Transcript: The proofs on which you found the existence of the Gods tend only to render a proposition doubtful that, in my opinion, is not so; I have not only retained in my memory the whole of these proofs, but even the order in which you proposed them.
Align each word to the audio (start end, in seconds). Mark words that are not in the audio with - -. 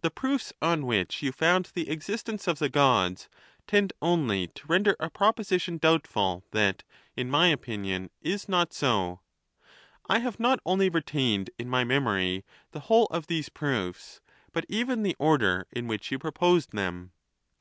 The 0.00 0.10
proofs 0.10 0.52
on 0.60 0.86
which 0.86 1.22
you 1.22 1.30
found 1.30 1.66
the 1.66 1.88
existence 1.88 2.48
of 2.48 2.58
the 2.58 2.68
Gods 2.68 3.28
tend 3.68 3.92
only 4.02 4.48
to 4.48 4.66
render 4.66 4.96
a 4.98 5.08
proposition 5.08 5.78
doubtful 5.78 6.42
that, 6.50 6.82
in 7.16 7.30
my 7.30 7.46
opinion, 7.46 8.10
is 8.20 8.48
not 8.48 8.72
so; 8.72 9.20
I 10.08 10.18
have 10.18 10.40
not 10.40 10.58
only 10.66 10.88
retained 10.88 11.50
in 11.60 11.68
my 11.70 11.84
memory 11.84 12.44
the 12.72 12.80
whole 12.80 13.06
of 13.12 13.28
these 13.28 13.50
proofs, 13.50 14.20
but 14.52 14.66
even 14.68 15.04
the 15.04 15.14
order 15.20 15.68
in 15.70 15.86
which 15.86 16.10
you 16.10 16.18
proposed 16.18 16.72
them. 16.72 17.12